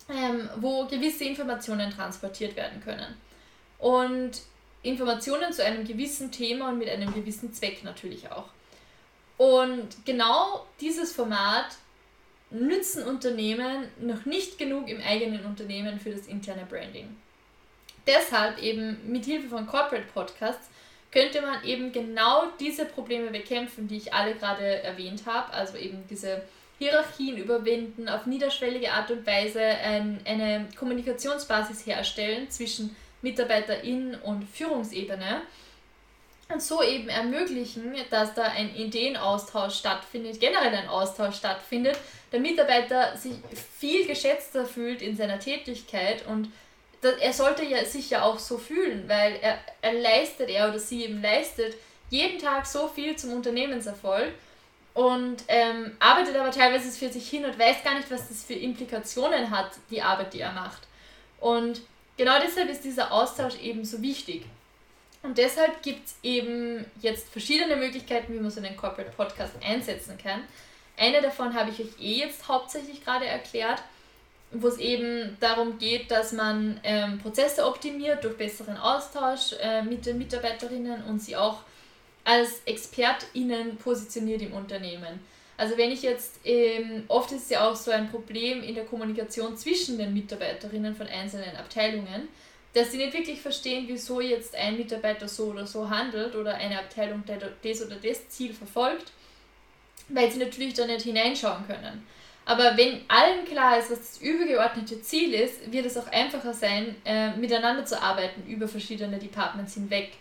[0.08, 3.14] ähm, wo gewisse Informationen transportiert werden können.
[3.78, 4.42] Und
[4.82, 8.48] Informationen zu einem gewissen Thema und mit einem gewissen Zweck natürlich auch.
[9.36, 11.66] Und genau dieses Format
[12.50, 17.16] nützen Unternehmen noch nicht genug im eigenen Unternehmen für das interne Branding.
[18.06, 20.68] Deshalb eben mit Hilfe von Corporate Podcasts
[21.12, 26.04] könnte man eben genau diese Probleme bekämpfen, die ich alle gerade erwähnt habe, also eben
[26.08, 26.42] diese
[26.78, 35.42] Hierarchien überwinden, auf niederschwellige Art und Weise ein, eine Kommunikationsbasis herstellen zwischen MitarbeiterInnen und Führungsebene
[36.48, 41.96] und so eben ermöglichen, dass da ein Ideenaustausch stattfindet, generell ein Austausch stattfindet,
[42.30, 43.34] der Mitarbeiter sich
[43.78, 46.50] viel geschätzter fühlt in seiner Tätigkeit und
[47.20, 51.04] er sollte ja sich ja auch so fühlen, weil er, er leistet, er oder sie
[51.04, 51.74] eben leistet
[52.10, 54.32] jeden Tag so viel zum Unternehmenserfolg
[54.94, 58.54] und ähm, arbeitet aber teilweise für sich hin und weiß gar nicht, was das für
[58.54, 60.82] Implikationen hat, die Arbeit, die er macht.
[61.40, 61.80] Und
[62.16, 64.44] genau deshalb ist dieser Austausch eben so wichtig.
[65.22, 70.18] Und deshalb gibt es eben jetzt verschiedene Möglichkeiten, wie man so einen Corporate Podcast einsetzen
[70.18, 70.42] kann.
[70.96, 73.82] Eine davon habe ich euch eh jetzt hauptsächlich gerade erklärt
[74.52, 80.04] wo es eben darum geht, dass man ähm, Prozesse optimiert durch besseren Austausch äh, mit
[80.04, 81.60] den Mitarbeiterinnen und sie auch
[82.24, 85.20] als ExpertInnen positioniert im Unternehmen.
[85.62, 88.84] Also wenn ich jetzt, ähm, oft ist es ja auch so ein Problem in der
[88.84, 92.28] Kommunikation zwischen den Mitarbeiterinnen von einzelnen Abteilungen,
[92.74, 96.80] dass sie nicht wirklich verstehen, wieso jetzt ein Mitarbeiter so oder so handelt oder eine
[96.80, 97.22] Abteilung
[97.62, 99.12] das oder das Ziel verfolgt,
[100.08, 102.04] weil sie natürlich da nicht hineinschauen können.
[102.44, 106.96] Aber wenn allen klar ist, was das übergeordnete Ziel ist, wird es auch einfacher sein,
[107.04, 110.14] äh, miteinander zu arbeiten über verschiedene Departments hinweg.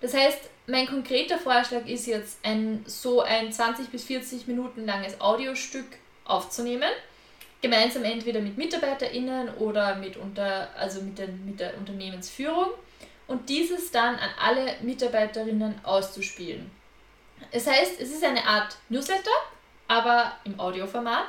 [0.00, 5.20] Das heißt, mein konkreter Vorschlag ist jetzt, ein, so ein 20 bis 40 Minuten langes
[5.20, 5.86] Audiostück
[6.24, 6.90] aufzunehmen,
[7.60, 12.68] gemeinsam entweder mit MitarbeiterInnen oder mit, unter, also mit, den, mit der Unternehmensführung
[13.26, 16.70] und dieses dann an alle Mitarbeiterinnen auszuspielen.
[17.52, 19.30] Das heißt, es ist eine Art Newsletter,
[19.88, 21.26] aber im Audioformat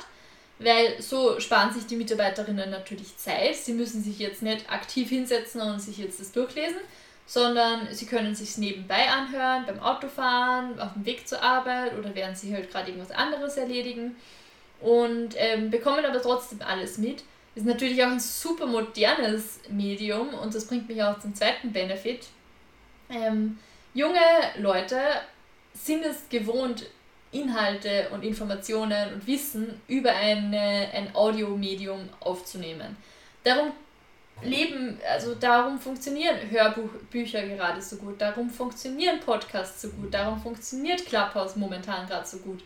[0.64, 3.56] weil so sparen sich die Mitarbeiterinnen natürlich Zeit.
[3.56, 6.78] Sie müssen sich jetzt nicht aktiv hinsetzen und sich jetzt das durchlesen,
[7.26, 12.36] sondern sie können sich nebenbei anhören, beim Autofahren, auf dem Weg zur Arbeit oder während
[12.36, 14.16] sie halt gerade irgendwas anderes erledigen
[14.80, 17.24] und ähm, bekommen aber trotzdem alles mit.
[17.54, 22.26] Ist natürlich auch ein super modernes Medium und das bringt mich auch zum zweiten Benefit.
[23.10, 23.58] Ähm,
[23.94, 24.18] junge
[24.58, 24.98] Leute
[25.74, 26.86] sind es gewohnt,
[27.30, 32.96] Inhalte und Informationen und Wissen über eine, ein Audiomedium aufzunehmen.
[33.42, 33.72] Darum
[34.44, 41.06] leben, also darum funktionieren Hörbücher gerade so gut, darum funktionieren Podcasts so gut, darum funktioniert
[41.06, 42.62] Clubhouse momentan gerade so gut,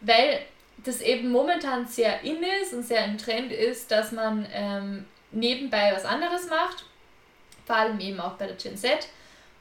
[0.00, 0.40] weil
[0.78, 5.92] das eben momentan sehr in ist und sehr im Trend ist, dass man ähm, nebenbei
[5.94, 6.84] was anderes macht,
[7.66, 9.08] vor allem eben auch bei der Gen Z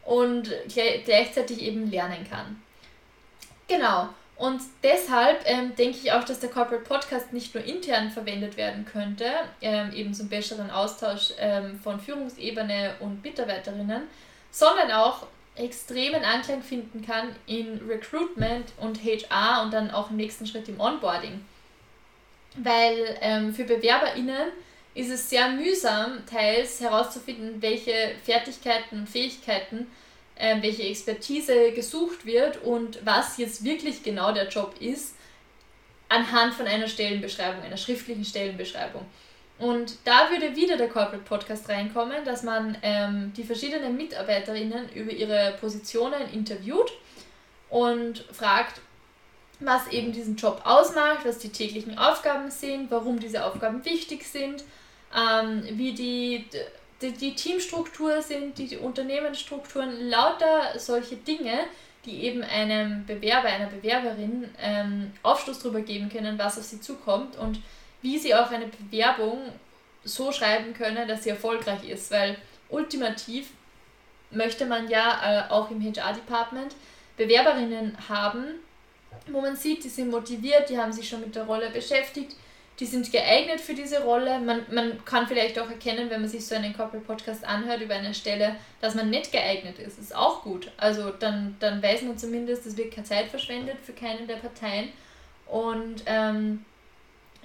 [0.04, 2.62] und gleichzeitig eben lernen kann.
[3.68, 4.10] Genau.
[4.38, 8.86] Und deshalb ähm, denke ich auch, dass der Corporate Podcast nicht nur intern verwendet werden
[8.86, 9.26] könnte,
[9.62, 14.04] ähm, eben zum besseren Austausch ähm, von Führungsebene und Mitarbeiterinnen,
[14.52, 20.45] sondern auch extremen Anklang finden kann in Recruitment und HR und dann auch im nächsten
[20.45, 21.45] Schritt im Onboarding.
[22.58, 24.52] Weil ähm, für BewerberInnen
[24.95, 29.88] ist es sehr mühsam, teils herauszufinden, welche Fertigkeiten und Fähigkeiten
[30.36, 35.15] äh, welche Expertise gesucht wird und was jetzt wirklich genau der Job ist,
[36.10, 39.06] anhand von einer Stellenbeschreibung, einer schriftlichen Stellenbeschreibung.
[39.58, 45.12] Und da würde wieder der Corporate Podcast reinkommen, dass man ähm, die verschiedenen Mitarbeiterinnen über
[45.12, 46.91] ihre Positionen interviewt
[47.69, 48.82] und fragt,
[49.62, 54.65] was eben diesen Job ausmacht, was die täglichen Aufgaben sind, warum diese Aufgaben wichtig sind,
[55.15, 56.45] ähm, wie die
[57.01, 61.60] die, die Teamstruktur sind, die, die Unternehmensstrukturen, lauter solche Dinge,
[62.05, 67.36] die eben einem Bewerber, einer Bewerberin ähm, Aufschluss darüber geben können, was auf sie zukommt
[67.38, 67.60] und
[68.01, 69.39] wie sie auch eine Bewerbung
[70.03, 72.12] so schreiben können, dass sie erfolgreich ist.
[72.12, 72.38] Weil
[72.69, 73.49] ultimativ
[74.31, 76.75] möchte man ja äh, auch im HR-Department
[77.17, 78.45] Bewerberinnen haben,
[79.27, 82.36] wo man sieht, die sind motiviert, die haben sich schon mit der Rolle beschäftigt,
[82.80, 84.40] die sind geeignet für diese Rolle.
[84.40, 88.14] Man, man kann vielleicht auch erkennen, wenn man sich so einen Corporate-Podcast anhört über eine
[88.14, 89.98] Stelle, dass man nicht geeignet ist.
[89.98, 90.70] Ist auch gut.
[90.78, 94.90] Also dann, dann weiß man zumindest, es wird keine Zeit verschwendet für keine der Parteien.
[95.48, 96.66] Und ähm,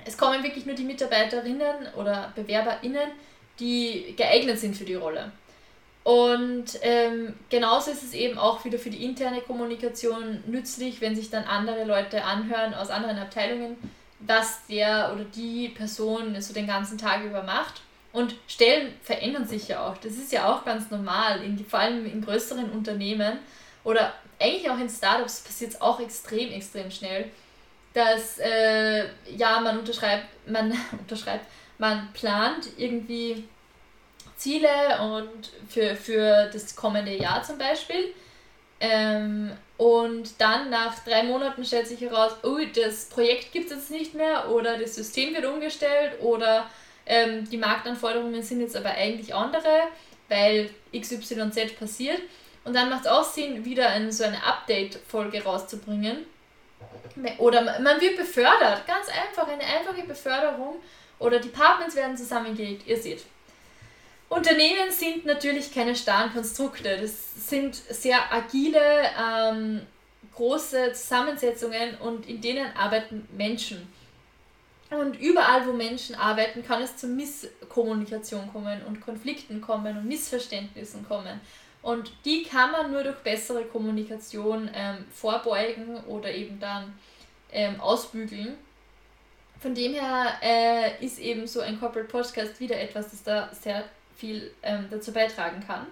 [0.04, 3.10] es kommen wirklich nur die Mitarbeiterinnen oder BewerberInnen,
[3.60, 5.30] die geeignet sind für die Rolle.
[6.02, 11.30] Und ähm, genauso ist es eben auch wieder für die interne Kommunikation nützlich, wenn sich
[11.30, 13.76] dann andere Leute anhören aus anderen Abteilungen,
[14.20, 17.82] was der oder die Person so den ganzen Tag über macht.
[18.12, 19.96] Und Stellen verändern sich ja auch.
[19.98, 23.38] Das ist ja auch ganz normal, in, vor allem in größeren Unternehmen
[23.84, 27.30] oder eigentlich auch in Startups passiert es auch extrem, extrem schnell,
[27.94, 29.06] dass äh,
[29.36, 31.46] ja, man unterschreibt, man unterschreibt,
[31.78, 33.44] man plant irgendwie
[34.36, 34.68] Ziele
[35.02, 38.14] und für, für das kommende Jahr zum Beispiel.
[38.80, 43.90] Ähm, und dann nach drei Monaten stellt sich heraus, oh, das Projekt gibt es jetzt
[43.90, 46.66] nicht mehr oder das System wird umgestellt oder
[47.06, 49.88] ähm, die Marktanforderungen sind jetzt aber eigentlich andere,
[50.28, 52.20] weil XYZ passiert.
[52.64, 56.26] Und dann macht es auch Sinn, wieder ein, so eine Update-Folge rauszubringen.
[57.38, 60.76] Oder man wird befördert, ganz einfach, eine einfache Beförderung.
[61.18, 63.24] Oder Departments werden zusammengelegt, ihr seht.
[64.30, 66.98] Unternehmen sind natürlich keine starren Konstrukte.
[67.00, 68.80] Das sind sehr agile,
[69.20, 69.80] ähm,
[70.32, 73.92] große Zusammensetzungen und in denen arbeiten Menschen.
[74.90, 81.06] Und überall, wo Menschen arbeiten, kann es zu Misskommunikation kommen und Konflikten kommen und Missverständnissen
[81.06, 81.40] kommen.
[81.82, 86.96] Und die kann man nur durch bessere Kommunikation ähm, vorbeugen oder eben dann
[87.50, 88.56] ähm, ausbügeln.
[89.58, 93.84] Von dem her äh, ist eben so ein Corporate Podcast wieder etwas, das da sehr
[94.20, 95.86] viel ähm, dazu beitragen kann.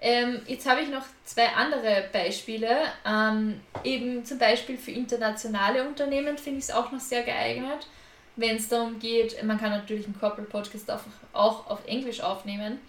[0.00, 2.68] Ähm, jetzt habe ich noch zwei andere Beispiele.
[3.06, 7.86] Ähm, eben zum Beispiel für internationale Unternehmen finde ich es auch noch sehr geeignet,
[8.34, 11.02] wenn es darum geht, man kann natürlich einen Corporate Podcast auch,
[11.32, 12.80] auch auf Englisch aufnehmen,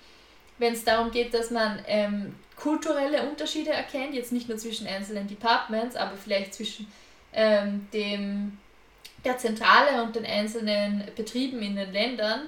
[0.58, 5.28] wenn es darum geht, dass man ähm, kulturelle Unterschiede erkennt, jetzt nicht nur zwischen einzelnen
[5.28, 6.88] Departments, aber vielleicht zwischen
[7.34, 8.58] ähm, dem,
[9.26, 12.44] der Zentrale und den einzelnen Betrieben in den Ländern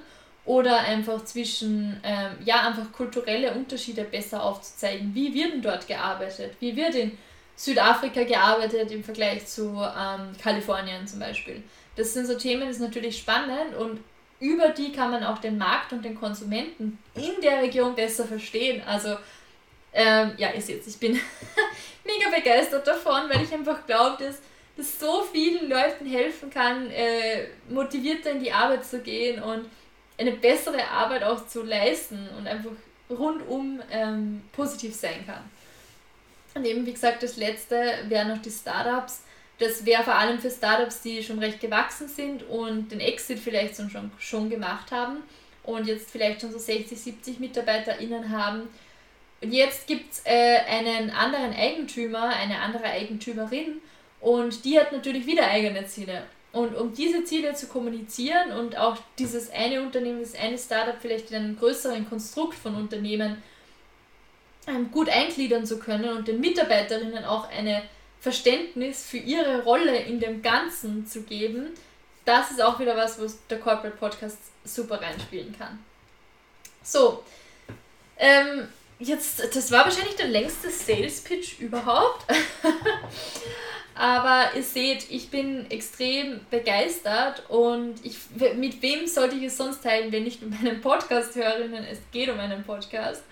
[0.46, 5.12] oder einfach zwischen, ähm, ja, einfach kulturelle Unterschiede besser aufzuzeigen.
[5.14, 6.52] Wie wird denn dort gearbeitet?
[6.60, 7.18] Wie wird in
[7.56, 11.62] Südafrika gearbeitet im Vergleich zu ähm, Kalifornien zum Beispiel?
[11.96, 14.00] Das sind so Themen, das ist natürlich spannend und
[14.38, 18.82] über die kann man auch den Markt und den Konsumenten in der Region besser verstehen.
[18.86, 19.16] Also,
[19.92, 21.12] ähm, ja, ihr seht, ich bin
[22.04, 24.40] mega begeistert davon, weil ich einfach glaube, dass
[24.76, 29.64] das so vielen Leuten helfen kann, äh, motivierter in die Arbeit zu gehen und
[30.18, 32.70] eine bessere Arbeit auch zu leisten und einfach
[33.10, 35.44] rundum ähm, positiv sein kann.
[36.54, 37.76] Und eben, wie gesagt, das letzte
[38.08, 39.22] wären noch die Startups.
[39.58, 43.76] Das wäre vor allem für Startups, die schon recht gewachsen sind und den Exit vielleicht
[43.76, 45.22] schon, schon gemacht haben
[45.62, 48.68] und jetzt vielleicht schon so 60, 70 MitarbeiterInnen haben.
[49.42, 53.80] Und jetzt gibt es äh, einen anderen Eigentümer, eine andere Eigentümerin
[54.20, 56.22] und die hat natürlich wieder eigene Ziele.
[56.56, 61.30] Und um diese Ziele zu kommunizieren und auch dieses eine Unternehmen, das eine Startup vielleicht
[61.30, 63.42] in einem größeren Konstrukt von Unternehmen
[64.66, 67.82] ähm, gut eingliedern zu können und den Mitarbeiterinnen auch eine
[68.20, 71.74] Verständnis für ihre Rolle in dem Ganzen zu geben,
[72.24, 75.78] das ist auch wieder was, wo der Corporate Podcast super reinspielen kann.
[76.82, 77.22] So,
[78.16, 78.66] ähm,
[78.98, 82.24] jetzt, das war wahrscheinlich der längste Sales Pitch überhaupt.
[83.98, 88.18] Aber ihr seht, ich bin extrem begeistert und ich,
[88.56, 91.84] mit wem sollte ich es sonst teilen, wenn nicht mit meinen Podcast-Hörerinnen?
[91.84, 93.24] Es geht um einen Podcast.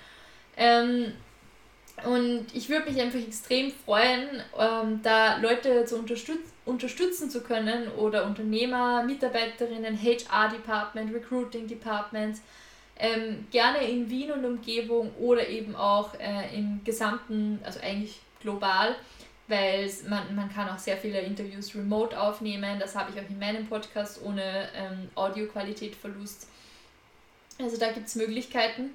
[0.57, 1.12] Ähm,
[2.05, 7.88] und ich würde mich einfach extrem freuen, ähm, da Leute zu unterstützen unterstützen zu können
[7.88, 12.40] oder Unternehmer, Mitarbeiterinnen, HR-Department, Recruiting-Departments,
[12.98, 18.94] ähm, gerne in Wien und Umgebung oder eben auch äh, im gesamten, also eigentlich global,
[19.46, 22.78] weil man, man kann auch sehr viele Interviews remote aufnehmen.
[22.78, 26.48] Das habe ich auch in meinem Podcast ohne ähm, Audioqualitätverlust.
[27.61, 28.90] Also da gibt es Möglichkeiten.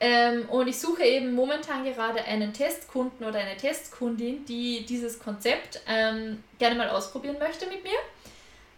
[0.00, 5.80] Ähm, und ich suche eben momentan gerade einen Testkunden oder eine Testkundin, die dieses Konzept
[5.88, 7.98] ähm, gerne mal ausprobieren möchte mit mir.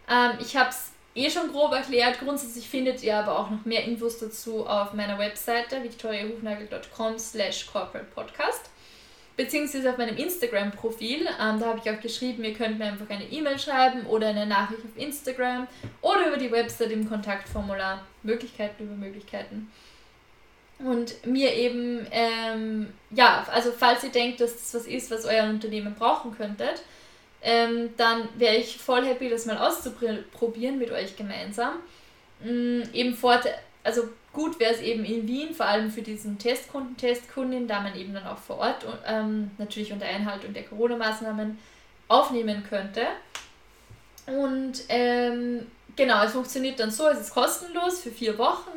[0.09, 2.19] Ähm, ich habe es eh schon grob erklärt.
[2.19, 8.07] Grundsätzlich findet ihr aber auch noch mehr Infos dazu auf meiner Webseite victoriahufnagel.com slash corporate
[8.15, 8.70] podcast
[9.43, 11.21] beziehungsweise auf meinem Instagram-Profil.
[11.21, 14.45] Ähm, da habe ich auch geschrieben, ihr könnt mir einfach eine E-Mail schreiben oder eine
[14.45, 15.67] Nachricht auf Instagram
[16.01, 18.05] oder über die Website im Kontaktformular.
[18.23, 19.71] Möglichkeiten über Möglichkeiten
[20.83, 25.45] und mir eben, ähm, ja, also falls ihr denkt, dass das was ist, was euer
[25.45, 26.83] Unternehmen brauchen könntet,
[27.43, 31.73] ähm, dann wäre ich voll happy, das mal auszuprobieren mit euch gemeinsam.
[32.43, 33.45] Ähm, eben fort,
[33.83, 37.95] also gut wäre es eben in Wien, vor allem für diesen Testkunden, Testkundin, da man
[37.95, 41.57] eben dann auch vor Ort ähm, natürlich unter Einhaltung der Corona-Maßnahmen
[42.07, 43.07] aufnehmen könnte.
[44.27, 48.71] Und ähm, genau, es funktioniert dann so, es ist kostenlos für vier Wochen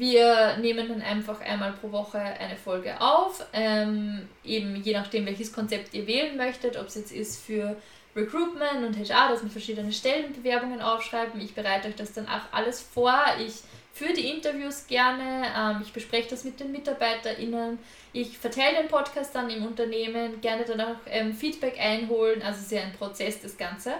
[0.00, 5.52] wir nehmen dann einfach einmal pro Woche eine Folge auf, ähm, eben je nachdem, welches
[5.52, 7.76] Konzept ihr wählen möchtet, ob es jetzt ist für
[8.16, 11.38] Recruitment und HR, dass wir verschiedene Stellenbewerbungen aufschreiben.
[11.42, 13.14] Ich bereite euch das dann auch alles vor.
[13.44, 13.56] Ich
[13.92, 17.78] führe die Interviews gerne, ähm, ich bespreche das mit den MitarbeiterInnen,
[18.12, 22.82] ich verteile den Podcast dann im Unternehmen, gerne dann auch ähm, Feedback einholen, also sehr
[22.82, 23.94] ein Prozess das Ganze.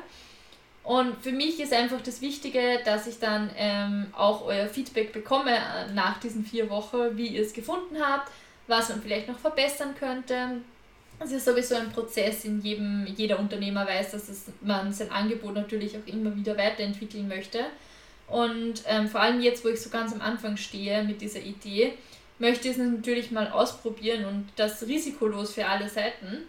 [0.82, 5.54] Und für mich ist einfach das Wichtige, dass ich dann ähm, auch euer Feedback bekomme
[5.54, 8.30] äh, nach diesen vier Wochen, wie ihr es gefunden habt,
[8.66, 10.62] was man vielleicht noch verbessern könnte.
[11.18, 15.54] Es ist sowieso ein Prozess, in jedem, jeder Unternehmer weiß, dass es, man sein Angebot
[15.54, 17.66] natürlich auch immer wieder weiterentwickeln möchte.
[18.30, 21.94] Und ähm, vor allem jetzt, wo ich so ganz am Anfang stehe mit dieser Idee,
[22.38, 26.48] möchte ich es natürlich mal ausprobieren und das risikolos für alle Seiten.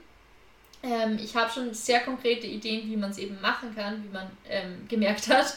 [0.84, 4.28] Ähm, ich habe schon sehr konkrete Ideen, wie man es eben machen kann, wie man
[4.50, 5.56] ähm, gemerkt hat.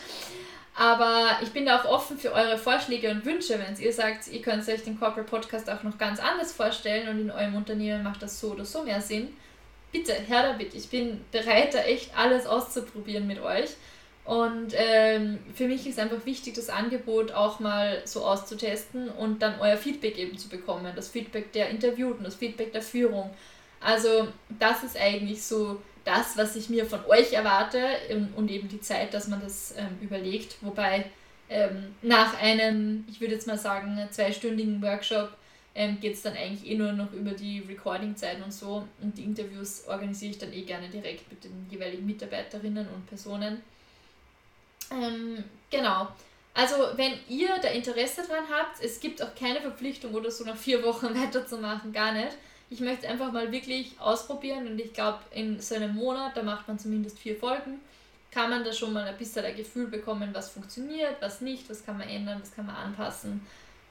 [0.76, 4.42] Aber ich bin da auch offen für eure Vorschläge und Wünsche, wenn ihr sagt, ihr
[4.42, 8.22] könnt euch den Corporate Podcast auch noch ganz anders vorstellen und in eurem Unternehmen macht
[8.22, 9.36] das so oder so mehr Sinn.
[9.92, 10.74] Bitte, her damit.
[10.74, 13.70] Ich bin bereit, da echt alles auszuprobieren mit euch.
[14.24, 19.60] Und ähm, für mich ist einfach wichtig, das Angebot auch mal so auszutesten und dann
[19.60, 20.90] euer Feedback eben zu bekommen.
[20.96, 23.30] Das Feedback der Interviewten, das Feedback der Führung
[23.84, 27.80] also das ist eigentlich so das, was ich mir von euch erwarte
[28.34, 30.56] und eben die Zeit, dass man das ähm, überlegt.
[30.62, 31.04] Wobei
[31.50, 35.36] ähm, nach einem, ich würde jetzt mal sagen, zweistündigen Workshop
[35.74, 38.86] ähm, geht es dann eigentlich eh nur noch über die Recording-Zeiten und so.
[39.02, 43.60] Und die Interviews organisiere ich dann eh gerne direkt mit den jeweiligen Mitarbeiterinnen und Personen.
[44.90, 46.08] Ähm, genau.
[46.52, 50.56] Also wenn ihr da Interesse dran habt, es gibt auch keine Verpflichtung oder so nach
[50.56, 52.36] vier Wochen weiterzumachen, gar nicht
[52.70, 56.66] ich möchte einfach mal wirklich ausprobieren und ich glaube, in so einem Monat, da macht
[56.66, 57.80] man zumindest vier Folgen,
[58.30, 61.84] kann man da schon mal ein bisschen ein Gefühl bekommen, was funktioniert, was nicht, was
[61.84, 63.46] kann man ändern, was kann man anpassen.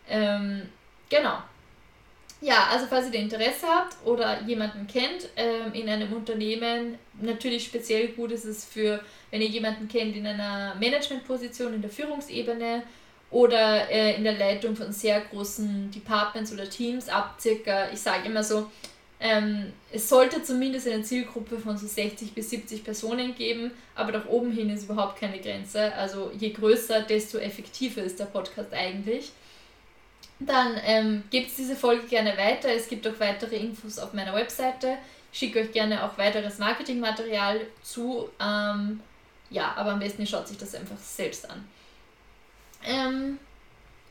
[0.07, 0.67] Ähm,
[1.09, 1.37] genau.
[2.43, 8.09] Ja, also falls ihr Interesse habt oder jemanden kennt ähm, in einem Unternehmen, natürlich speziell
[8.09, 8.99] gut ist es für,
[9.31, 12.83] wenn ihr jemanden kennt in einer Managementposition, in der Führungsebene
[13.31, 18.27] oder äh, in der Leitung von sehr großen Departments oder Teams ab circa, ich sage
[18.27, 18.69] immer so,
[19.21, 24.27] ähm, es sollte zumindest eine Zielgruppe von so 60 bis 70 Personen geben, aber nach
[24.27, 25.93] oben hin ist überhaupt keine Grenze.
[25.95, 29.31] Also je größer, desto effektiver ist der Podcast eigentlich.
[30.45, 32.69] Dann ähm, gebt diese Folge gerne weiter.
[32.69, 34.97] Es gibt auch weitere Infos auf meiner Webseite.
[35.31, 38.29] Ich schicke euch gerne auch weiteres Marketingmaterial zu.
[38.39, 38.99] Ähm,
[39.49, 41.67] ja, aber am besten ihr schaut sich das einfach selbst an.
[42.85, 43.39] Ähm,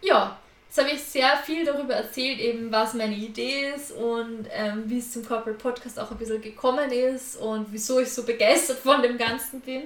[0.00, 4.84] ja, jetzt habe ich sehr viel darüber erzählt, eben was meine Idee ist und ähm,
[4.86, 8.78] wie es zum Corporate Podcast auch ein bisschen gekommen ist und wieso ich so begeistert
[8.78, 9.82] von dem Ganzen bin.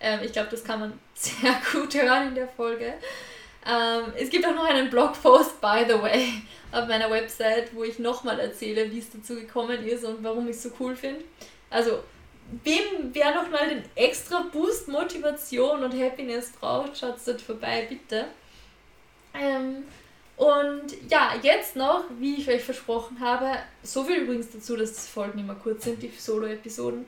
[0.00, 2.94] Ähm, ich glaube, das kann man sehr gut hören in der Folge.
[3.68, 7.98] Ähm, es gibt auch noch einen Blogpost, by the way, auf meiner Website, wo ich
[7.98, 11.24] nochmal erzähle, wie es dazu gekommen ist und warum ich es so cool finde.
[11.68, 11.98] Also
[12.62, 18.26] wem wer noch mal den extra Boost Motivation und Happiness braucht, schaut dort vorbei, bitte.
[19.34, 19.84] Ähm,
[20.36, 23.50] und ja, jetzt noch, wie ich euch versprochen habe,
[23.82, 27.06] so viel übrigens dazu, dass die Folgen immer kurz sind, die Solo-Episoden.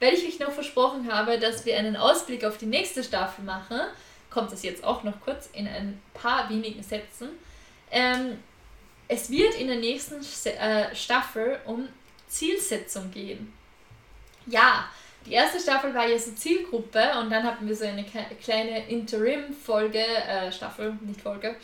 [0.00, 3.80] weil ich euch noch versprochen habe, dass wir einen Ausblick auf die nächste Staffel machen,
[4.30, 7.30] kommt das jetzt auch noch kurz in ein paar wenigen Sätzen.
[7.90, 8.38] Ähm,
[9.08, 11.88] es wird in der nächsten äh, Staffel um
[12.28, 13.52] Zielsetzung gehen.
[14.46, 14.88] Ja,
[15.26, 18.04] die erste Staffel war ja so Zielgruppe und dann hatten wir so eine
[18.40, 21.56] kleine Interim-Folge, äh, Staffel, nicht Folge,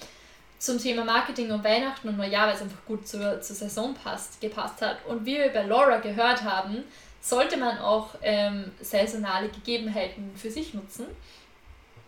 [0.59, 4.41] zum Thema Marketing und Weihnachten und Neujahr, weil es einfach gut zur, zur Saison passt,
[4.41, 5.05] gepasst hat.
[5.07, 6.85] Und wie wir bei Laura gehört haben,
[7.21, 11.07] sollte man auch ähm, saisonale Gegebenheiten für sich nutzen.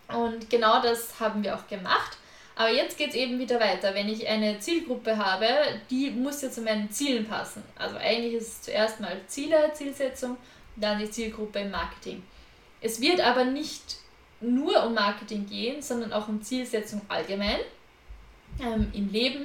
[0.09, 2.17] Und genau das haben wir auch gemacht.
[2.57, 3.95] Aber jetzt geht es eben wieder weiter.
[3.95, 5.47] Wenn ich eine Zielgruppe habe,
[5.91, 7.63] die muss ja zu meinen Zielen passen.
[7.77, 10.37] Also eigentlich ist es zuerst mal Ziele, Zielsetzung,
[10.75, 12.23] dann die Zielgruppe im Marketing.
[12.81, 13.99] Es wird aber nicht
[14.41, 17.61] nur um Marketing gehen, sondern auch um Zielsetzung allgemein
[18.61, 19.45] ähm, im Leben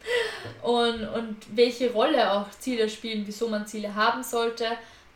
[0.62, 4.66] und, und welche Rolle auch Ziele spielen, wieso man Ziele haben sollte.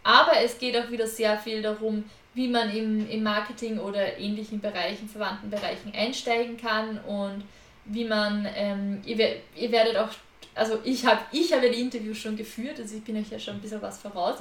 [0.02, 2.04] Aber es geht auch wieder sehr viel darum,
[2.36, 7.42] wie man im, im Marketing oder ähnlichen Bereichen, verwandten Bereichen einsteigen kann und
[7.86, 10.10] wie man, ähm, ihr, ihr werdet auch,
[10.54, 13.54] also ich habe ich hab die Interviews schon geführt, also ich bin euch ja schon
[13.54, 14.36] ein bisschen was voraus.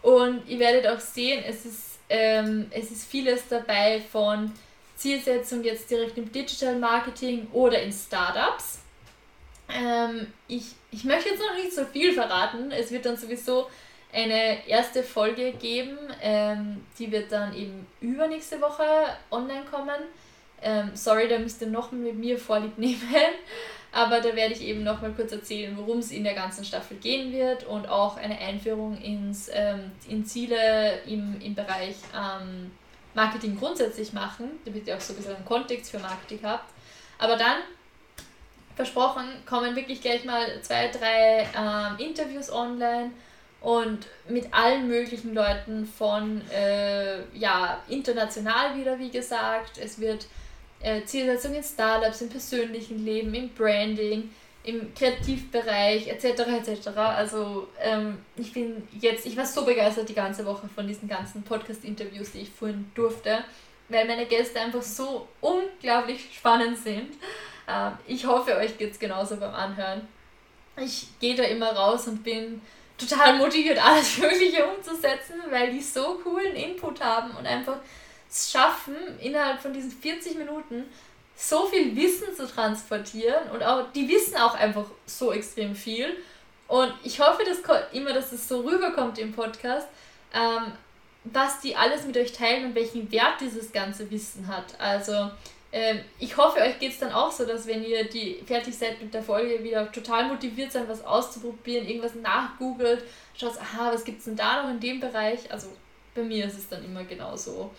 [0.00, 4.50] Und ihr werdet auch sehen, es ist, ähm, es ist vieles dabei von
[4.96, 8.78] Zielsetzung jetzt direkt im Digital Marketing oder in Startups.
[9.68, 12.70] Ähm, ich, ich möchte jetzt noch nicht so viel verraten.
[12.70, 13.68] Es wird dann sowieso
[14.12, 15.98] eine erste Folge geben.
[16.22, 18.84] Ähm, die wird dann eben übernächste Woche
[19.30, 20.02] online kommen.
[20.60, 22.98] Ähm, sorry, da müsst ihr noch mit mir Vorlieb nehmen.
[23.90, 26.98] Aber da werde ich eben noch mal kurz erzählen, worum es in der ganzen Staffel
[26.98, 32.70] gehen wird und auch eine Einführung ins, ähm, in Ziele im, im Bereich ähm,
[33.14, 36.70] Marketing grundsätzlich machen, damit ihr auch so ein bisschen einen Kontext für Marketing habt.
[37.18, 37.62] Aber dann,
[38.76, 43.10] versprochen, kommen wirklich gleich mal zwei, drei ähm, Interviews online
[43.60, 49.78] und mit allen möglichen Leuten von äh, ja, international wieder, wie gesagt.
[49.78, 50.26] Es wird
[50.80, 54.30] äh, Zielsetzung in Startups, im persönlichen Leben, im Branding,
[54.62, 56.24] im Kreativbereich etc.
[56.66, 56.88] etc.
[56.96, 61.42] Also ähm, ich bin jetzt, ich war so begeistert die ganze Woche von diesen ganzen
[61.42, 63.44] Podcast-Interviews, die ich vorhin durfte,
[63.88, 67.14] weil meine Gäste einfach so unglaublich spannend sind.
[67.68, 70.06] Ähm, ich hoffe, euch geht es genauso beim Anhören.
[70.76, 72.60] Ich gehe da immer raus und bin
[72.98, 77.78] total motiviert, alles Mögliche umzusetzen, weil die so coolen Input haben und einfach
[78.28, 80.84] es schaffen, innerhalb von diesen 40 Minuten
[81.36, 86.16] so viel Wissen zu transportieren und auch die wissen auch einfach so extrem viel.
[86.66, 89.86] Und ich hoffe dass immer, dass es so rüberkommt im Podcast,
[90.34, 90.72] ähm,
[91.24, 94.78] was die alles mit euch teilen und welchen Wert dieses ganze Wissen hat.
[94.78, 95.30] Also
[95.70, 99.00] ähm, ich hoffe, euch geht es dann auch so, dass wenn ihr die fertig seid
[99.02, 103.02] mit der Folge, wieder total motiviert seid, was auszuprobieren, irgendwas nachgoogelt,
[103.36, 105.50] schaut, aha, was gibt es denn da noch in dem Bereich?
[105.52, 105.68] Also
[106.14, 107.70] bei mir ist es dann immer genauso.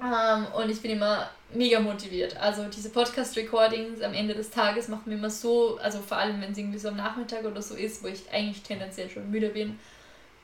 [0.00, 2.36] Ähm, und ich bin immer mega motiviert.
[2.38, 6.52] Also diese Podcast-Recordings am Ende des Tages machen mir immer so, also vor allem wenn
[6.52, 9.78] es irgendwie so am Nachmittag oder so ist, wo ich eigentlich tendenziell schon müde bin.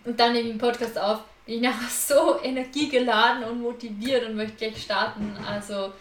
[0.05, 4.37] Und dann nehme ich einen Podcast auf, bin ich nachher so energiegeladen und motiviert und
[4.37, 5.37] möchte gleich starten.
[5.49, 5.93] Also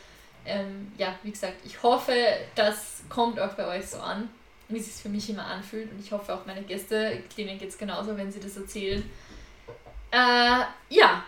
[0.47, 2.13] ähm, ja, wie gesagt, ich hoffe,
[2.55, 4.29] das kommt auch bei euch so an,
[4.69, 5.91] wie es sich für mich immer anfühlt.
[5.91, 9.07] Und ich hoffe auch meine Gäste, denen geht es genauso, wenn sie das erzählen.
[10.11, 11.23] Äh, ja,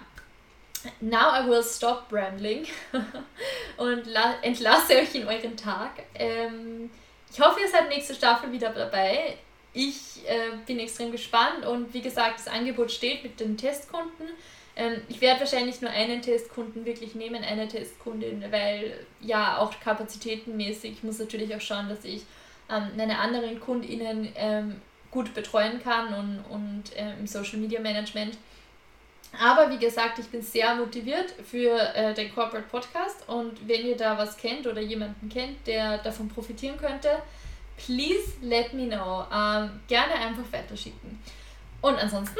[1.01, 2.65] now I will stop rambling
[3.77, 4.03] und
[4.41, 5.91] entlasse euch in euren Tag.
[6.15, 6.89] Ähm,
[7.31, 9.37] ich hoffe, ihr seid nächste Staffel wieder dabei.
[9.73, 14.27] Ich äh, bin extrem gespannt und wie gesagt, das Angebot steht mit den Testkunden.
[14.79, 20.93] Ähm, ich werde wahrscheinlich nur einen Testkunden wirklich nehmen, eine Testkundin, weil ja auch kapazitätenmäßig,
[20.93, 22.23] ich muss natürlich auch schauen, dass ich
[22.71, 28.37] ähm, meine anderen KundInnen ähm, gut betreuen kann und, und äh, im Social Media Management.
[29.37, 33.97] Aber wie gesagt, ich bin sehr motiviert für äh, den Corporate Podcast und wenn ihr
[33.97, 37.09] da was kennt oder jemanden kennt, der davon profitieren könnte,
[37.75, 39.25] please let me know.
[39.31, 41.21] Ähm, gerne einfach weiterschicken.
[41.81, 42.39] Und ansonsten